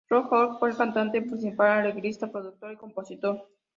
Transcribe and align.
Rolf 0.09 0.29
Köhler 0.31 0.57
fue 0.57 0.71
el 0.71 0.75
cantante 0.77 1.21
principal, 1.21 1.69
arreglista, 1.77 2.31
productor 2.31 2.71
y 2.71 2.75
compositor. 2.75 3.47